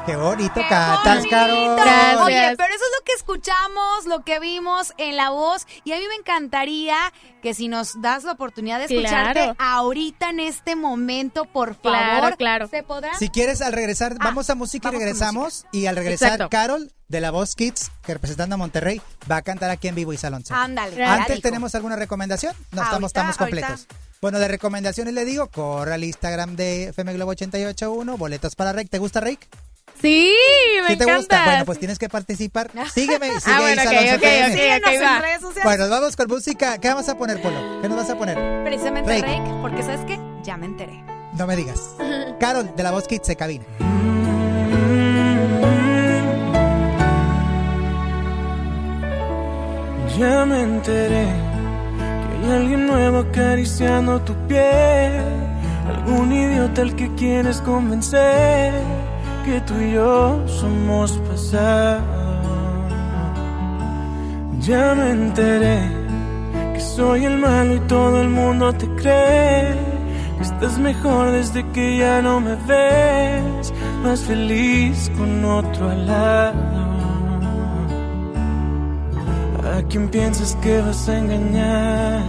[0.06, 1.80] Qué bonito cantas, Carol.
[2.24, 5.66] Oye, pero eso es lo que escuchamos, lo que vimos en la voz.
[5.84, 6.96] Y a mí me encantaría
[7.42, 9.56] que si nos das la oportunidad de escucharte Claro.
[9.58, 11.82] ahorita en este momento, por favor.
[11.82, 12.68] Claro, claro.
[12.68, 13.18] ¿Se podrá?
[13.18, 15.66] Si quieres, al regresar, vamos a música y Ah, vamos regresamos.
[15.72, 16.50] Y al regresar, Exacto.
[16.52, 20.14] Carol, de la Voz Kids, que representando a Monterrey, va a cantar aquí en vivo
[20.14, 20.44] y Salón.
[20.50, 21.04] Ándale.
[21.04, 21.42] Antes dijo.
[21.42, 22.54] tenemos alguna recomendación.
[22.72, 23.88] No estamos, Ahorita, estamos completos.
[24.22, 28.90] Bueno, de recomendaciones le digo, corre al Instagram de FM Globo 881, boletos para Rake.
[28.90, 29.48] ¿Te gusta Rake?
[30.02, 30.34] Sí,
[30.84, 31.18] me ¿Sí te encanta.
[31.18, 31.46] gusta?
[31.46, 32.70] Bueno, pues tienes que participar.
[32.94, 34.46] Sígueme, sigue Ah, bueno, Isa ok, Alonso ok, FM.
[34.46, 35.64] ok, ok, Síguenos en redes sociales.
[35.64, 36.78] Bueno, vamos con música.
[36.80, 37.82] ¿Qué vamos a poner, Polo?
[37.82, 38.64] ¿Qué nos vas a poner?
[38.66, 39.28] Precisamente Rake.
[39.38, 40.20] Rake, porque ¿sabes qué?
[40.44, 41.04] Ya me enteré.
[41.38, 41.82] No me digas.
[42.40, 43.66] Carol, de la Voz Kids se cabina.
[50.18, 55.24] Ya me enteré que hay alguien nuevo acariciando tu piel.
[55.90, 58.74] Algún idiota al que quieres convencer
[59.46, 62.02] que tú y yo somos pasado.
[64.60, 65.80] Ya me enteré
[66.74, 69.76] que soy el malo y todo el mundo te cree.
[70.38, 73.74] Que estás mejor desde que ya no me ves.
[74.04, 76.76] Más feliz con otro al lado.
[79.76, 82.24] ¿A quién piensas que vas a engañar?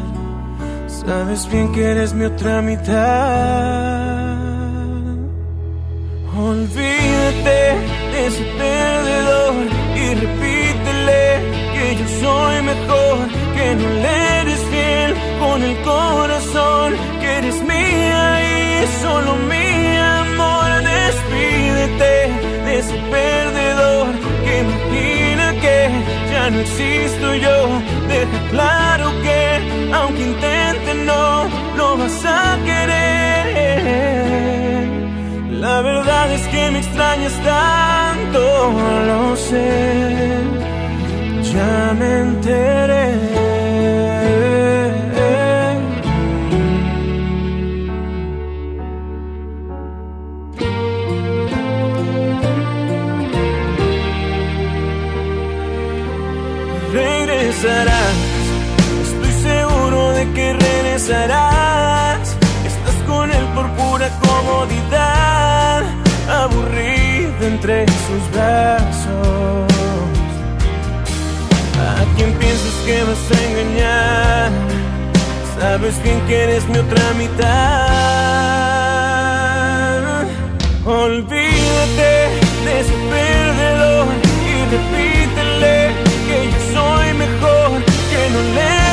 [0.87, 4.16] Sabes bien que eres mi otra mitad.
[6.39, 7.79] Olvídate
[8.13, 9.55] de ese perdedor
[9.97, 11.41] y repítele
[11.73, 13.19] que yo soy mejor,
[13.57, 20.83] que no le eres fiel con el corazón, que eres mía y solo mi amor.
[20.83, 22.15] Despídete
[22.67, 24.09] de ese perdedor
[24.45, 25.89] que imagina que
[26.31, 27.81] ya no existo yo.
[28.09, 34.56] Deja claro que aunque intente no lo vas a querer.
[35.61, 38.73] La verdad es que me extrañas tanto,
[39.07, 40.39] lo sé.
[41.53, 43.07] Ya me enteré.
[56.93, 58.17] Regresarás,
[59.03, 61.56] estoy seguro de que regresarás.
[66.29, 69.67] Aburrido entre sus brazos.
[71.79, 74.51] ¿A quién piensas que vas a engañar?
[75.59, 77.47] Sabes bien que eres mi otra mitad.
[80.85, 82.29] Olvídate
[82.65, 84.07] de ese perdedor
[84.51, 85.77] y repítele
[86.27, 87.71] que yo soy mejor,
[88.11, 88.86] que no le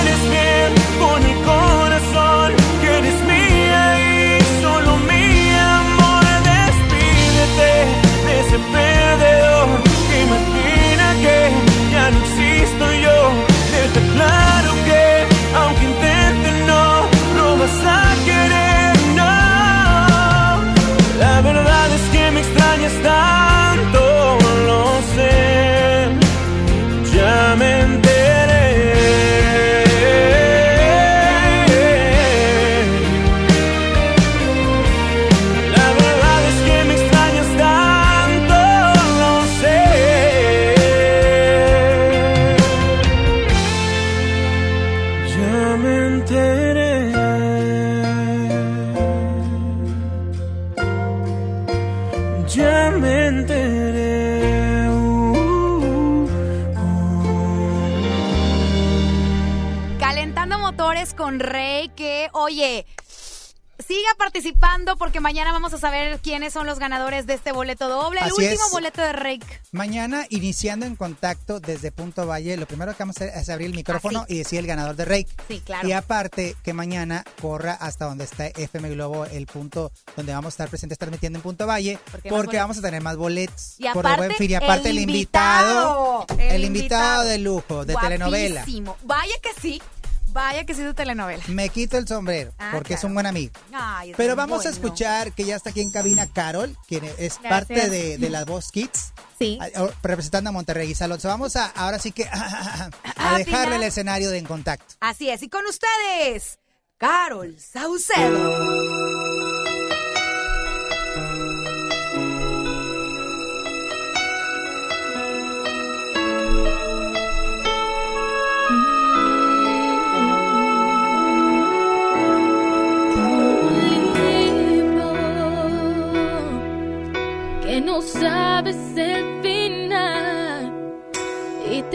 [23.01, 23.52] no.
[64.33, 68.25] Participando porque mañana vamos a saber quiénes son los ganadores de este boleto doble, el
[68.25, 68.71] Así último es.
[68.71, 69.39] boleto de Rey.
[69.71, 73.67] Mañana, iniciando en contacto desde Punto Valle, lo primero que vamos a hacer es abrir
[73.67, 75.27] el micrófono y decir el ganador de Rake.
[75.47, 75.87] Sí, claro.
[75.87, 80.53] Y aparte, que mañana corra hasta donde está FM Globo, el punto donde vamos a
[80.53, 83.75] estar presentes transmitiendo en Punto Valle, Porque porque, vamos a tener más boletos.
[83.77, 84.49] Y por el aparte, buen fin.
[84.49, 88.65] Y aparte, el el invitado, invitado, el el invitado de lujo, de telenovela.
[89.03, 89.79] Vaya que sí,
[90.33, 91.43] vaya que sí de telenovela.
[91.47, 93.53] Me quito el sombrero, Ah, porque es un buen amigo.
[93.71, 97.39] Ay, Pero vamos a escuchar que ya está aquí en cabina Carol, quien es Gracias.
[97.41, 99.13] parte de, de la Voz Kids.
[99.39, 99.57] Sí.
[99.61, 101.27] a- a- Representando a Monterrey y Alonso.
[101.27, 103.73] Vamos a, ahora sí que, a Ah, dejarle Pilar.
[103.73, 104.95] el escenario de En Contacto.
[104.99, 106.59] Así es, y con ustedes,
[106.97, 109.22] Carol Saucedo.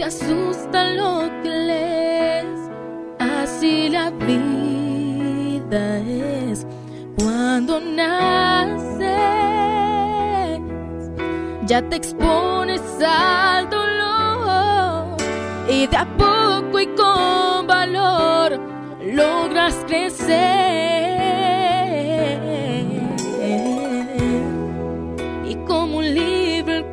[0.09, 2.59] Asusta lo que lees.
[3.19, 6.65] Así la vida es
[7.17, 9.09] cuando naces,
[11.67, 15.17] ya te expones al dolor
[15.69, 18.59] y de a poco y con valor
[19.05, 20.39] logras crecer
[25.45, 26.91] y como un libro el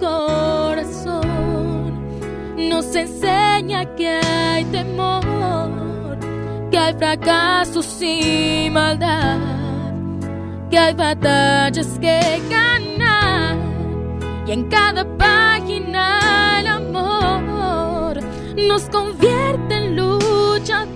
[2.77, 6.18] nos enseña que hay temor,
[6.70, 9.39] que hay fracasos y maldad,
[10.70, 12.20] que hay batallas que
[12.51, 13.57] ganar
[14.47, 18.20] y en cada página el amor
[18.68, 20.91] nos convierte en luchador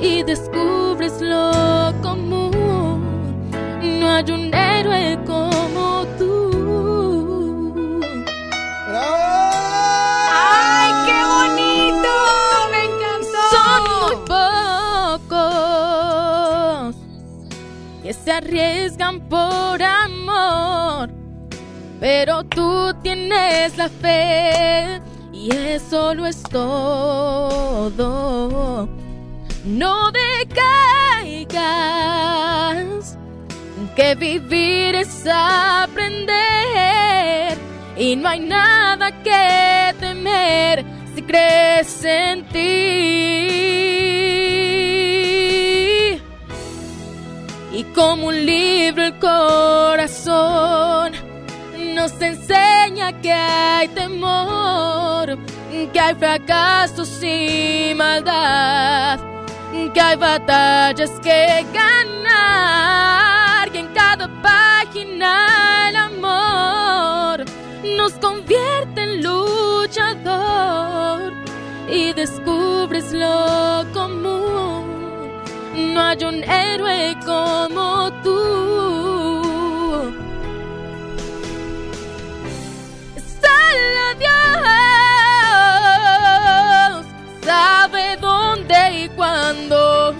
[0.00, 3.50] y descubres lo común.
[4.00, 5.57] No hay un héroe como
[18.28, 21.08] se arriesgan por amor,
[21.98, 25.00] pero tú tienes la fe
[25.32, 27.96] y eso lo es todo.
[29.64, 31.56] No decaigas,
[33.96, 35.96] que vivir es aprender
[37.96, 43.87] y no hay nada que temer si crees en ti.
[47.98, 51.10] Como un libro el corazón
[51.96, 55.36] nos enseña que hay temor,
[55.92, 59.18] que hay fracasos y maldad,
[59.92, 67.44] que hay batallas que ganar y en cada página el amor
[67.96, 71.32] nos convierte en luchador
[71.90, 74.87] y descubres lo común.
[75.78, 78.36] No hay un héroe como tú.
[83.42, 84.32] Solo Dios
[87.44, 90.14] sabe dónde y cuándo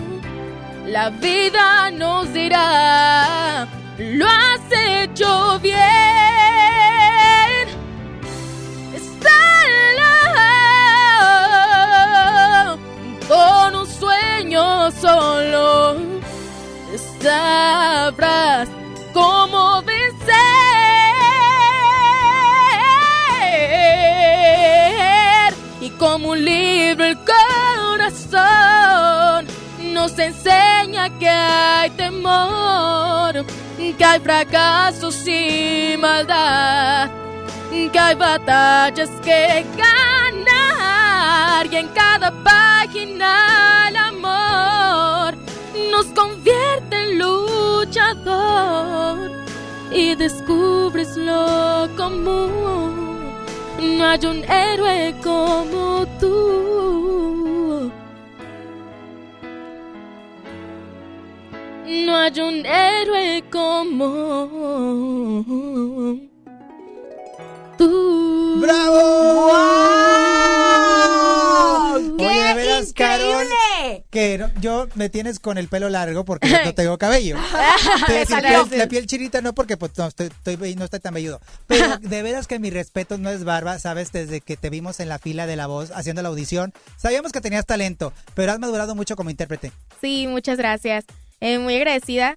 [0.87, 3.67] la vida nos dirá,
[3.99, 6.18] lo has hecho bien.
[17.23, 18.69] Sabrás
[19.13, 20.35] cómo vencer
[25.81, 28.39] y como un libro el corazón
[29.93, 33.45] nos enseña que hay temor,
[33.77, 37.11] que hay fracasos y maldad,
[37.93, 44.08] que hay batallas que ganar y en cada página amor
[45.99, 49.19] nos convierte en luchador
[49.91, 53.35] y descubres lo común.
[53.81, 57.91] No hay un héroe como tú.
[61.87, 64.21] No hay un héroe como
[67.77, 68.61] tú.
[68.61, 69.01] ¡Bravo!
[72.19, 73.58] ¡Qué Oye, de veras, Carol!
[74.11, 77.37] Que no- yo me tienes con el pelo largo porque yo no tengo cabello.
[78.07, 78.67] Te decir, Exacto.
[78.71, 81.41] piel- la piel chinita no porque pues no estoy, estoy- no estoy tan velludo.
[81.67, 85.09] Pero de veras que mi respeto no es barba, sabes, desde que te vimos en
[85.09, 88.95] la fila de la voz haciendo la audición, sabíamos que tenías talento, pero has madurado
[88.95, 89.73] mucho como intérprete.
[90.01, 91.05] Sí, muchas gracias.
[91.41, 92.35] Eh, muy agradecida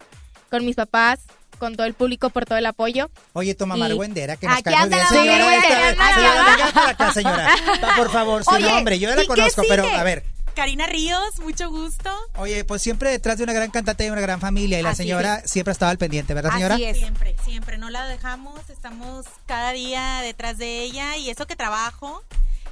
[0.50, 1.20] con mis papás,
[1.58, 3.10] con todo el público por todo el apoyo.
[3.34, 6.36] Oye, tu mamá Y- argüendera, que nos Aquí cae muy bien, la señora.
[6.36, 7.50] la venga para acá, señora.
[7.96, 9.00] Por favor, su Oye, nombre.
[9.00, 10.24] Yo ya la ¿y qué conozco, pero a ver.
[10.56, 12.10] Karina Ríos, mucho gusto.
[12.36, 15.04] Oye, pues siempre detrás de una gran cantante hay una gran familia y la Así
[15.04, 15.50] señora es.
[15.52, 16.76] siempre estaba al pendiente, ¿verdad, señora?
[16.78, 22.24] Siempre, siempre, no la dejamos, estamos cada día detrás de ella y eso que trabajo,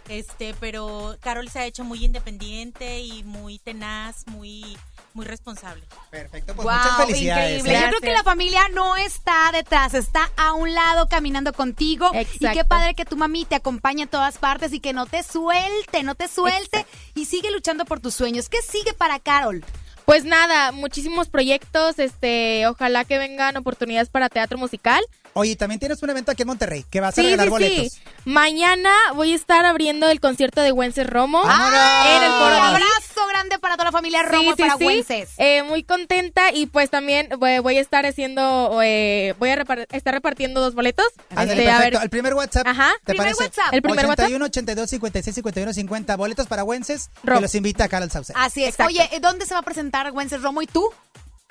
[0.09, 4.77] este, pero Carol se ha hecho muy independiente y muy tenaz, muy,
[5.19, 5.83] muy responsable.
[6.09, 7.73] Perfecto, Wow, increíble.
[7.73, 12.09] Yo creo que la familia no está detrás, está a un lado caminando contigo.
[12.39, 15.23] Y qué padre que tu mami te acompañe a todas partes y que no te
[15.23, 18.47] suelte, no te suelte y sigue luchando por tus sueños.
[18.47, 19.65] ¿Qué sigue para Carol?
[20.05, 25.03] Pues nada, muchísimos proyectos, este, ojalá que vengan oportunidades para teatro musical.
[25.33, 27.93] Oye, también tienes un evento aquí en Monterrey que vas a Sí, regalar sí, boletos.
[27.93, 28.01] sí.
[28.25, 31.79] Mañana voy a estar abriendo el concierto de Wences Romo ¡Vámonos!
[32.07, 34.77] en el Foro Un abrazo grande para toda la familia Romo Sí, y sí, para
[34.77, 34.85] sí.
[34.85, 35.29] Wences.
[35.37, 39.87] Eh, muy contenta y pues también voy, voy a estar haciendo, eh, voy a repar-
[39.91, 41.05] estar repartiendo dos boletos.
[41.29, 42.67] Este, a ver, El primer WhatsApp.
[42.67, 42.91] Ajá.
[43.05, 43.43] ¿Te Primer parece?
[43.43, 43.73] WhatsApp.
[43.73, 47.41] El primer 81 82 56 51 50 boletos para Wences que Romo.
[47.41, 48.33] los invita a Carol Sauce.
[48.35, 48.69] Así es.
[48.71, 48.89] Exacto.
[48.93, 50.89] Oye, ¿eh, ¿dónde se va a presentar Wences Romo y tú?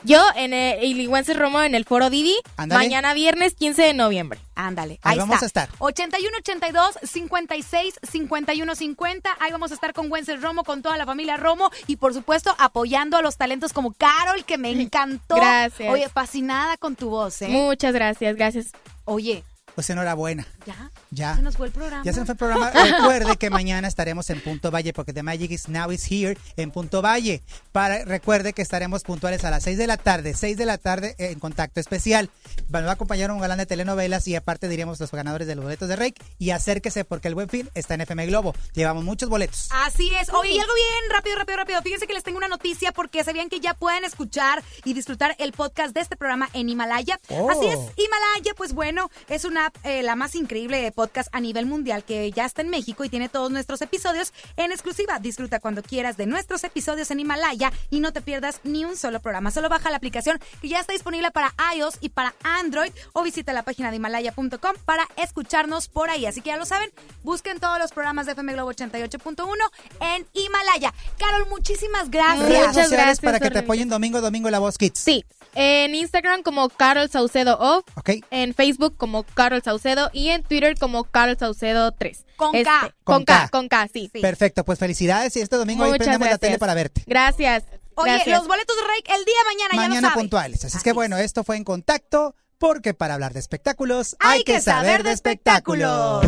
[0.05, 2.84] Yo en el y Wences Romo en el Foro Didi, Ándale.
[2.84, 4.38] mañana viernes 15 de noviembre.
[4.55, 5.62] Ándale, Ahí ahí, vamos está.
[5.62, 5.76] a estar.
[5.80, 9.36] 81 82 56 51 50.
[9.40, 12.55] Ahí vamos a estar con Wences Romo, con toda la familia Romo y por supuesto
[12.59, 15.34] apoyando a los talentos como Carol, que me encantó.
[15.36, 15.92] Gracias.
[15.92, 17.49] Oye, fascinada con tu voz, ¿eh?
[17.49, 18.66] Muchas gracias, gracias.
[19.05, 19.42] Oye,
[19.74, 20.46] Pues enhorabuena.
[20.69, 20.91] ¿Ya?
[21.11, 21.37] Ya.
[21.37, 22.05] Se nos fue el programa.
[22.05, 22.71] Ya se nos fue el programa.
[22.85, 26.71] Recuerde que mañana estaremos en Punto Valle porque The Magic is Now is Here en
[26.71, 27.43] Punto Valle.
[27.73, 31.14] Para, recuerde que estaremos puntuales a las 6 de la tarde, 6 de la tarde
[31.19, 32.31] eh, en contacto especial.
[32.69, 35.64] Nos va a acompañar un galán de telenovelas y aparte diremos los ganadores de los
[35.64, 36.21] boletos de Rake.
[36.39, 38.55] Y acérquese porque el buen fin está en FM Globo.
[38.75, 39.69] Llevamos muchos boletos.
[39.73, 40.29] Así es.
[40.33, 41.83] Oye, y algo bien rápido, rápido, rápido.
[41.83, 45.53] Fíjense que les tengo una noticia porque sabían que ya pueden escuchar y disfrutar el
[45.53, 47.19] podcast de este programa en Himalaya.
[47.31, 47.51] Oh.
[47.51, 51.40] Así es, Himalaya, pues bueno, es una app, eh, la más increíble de podcast a
[51.40, 55.18] nivel mundial que ya está en México y tiene todos nuestros episodios en exclusiva.
[55.20, 59.20] Disfruta cuando quieras de nuestros episodios en Himalaya y no te pierdas ni un solo
[59.20, 59.50] programa.
[59.50, 63.52] Solo baja la aplicación que ya está disponible para iOS y para Android o visita
[63.52, 66.26] la página de himalaya.com para escucharnos por ahí.
[66.26, 66.90] Así que ya lo saben,
[67.22, 69.46] busquen todos los programas de FM Globo 88.1
[70.00, 70.92] en Himalaya.
[71.18, 72.48] Carol, muchísimas gracias.
[72.48, 74.98] Redes sociales gracias, para que te apoyen domingo, domingo La Voz Kids.
[74.98, 78.11] Sí, en Instagram como Carol Saucedo Off, Ok.
[78.30, 82.24] en Facebook como Carol Saucedo y en Twitter como Carol Saucedo 3.
[82.36, 82.94] Con K.
[83.05, 83.42] Con, K.
[83.42, 83.49] K.
[83.51, 84.11] con K, sí.
[84.20, 87.03] Perfecto, pues felicidades y este domingo ahí Muchas prendemos la tele para verte.
[87.07, 87.64] Gracias.
[87.94, 88.38] Oye, gracias.
[88.38, 90.22] los boletos de Rake el día de mañana, ya Mañana lo saben.
[90.24, 90.64] puntuales.
[90.64, 94.61] Así, es que bueno, esto fue en contacto porque para hablar de espectáculos Hay que
[94.61, 96.24] saber de espectáculos.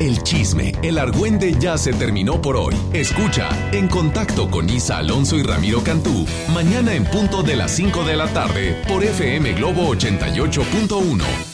[0.00, 2.74] El chisme, el argüende ya se terminó por hoy.
[2.92, 8.04] Escucha En Contacto con Isa Alonso y Ramiro Cantú, mañana en punto de las 5
[8.04, 11.53] de la tarde por FM Globo 88.1.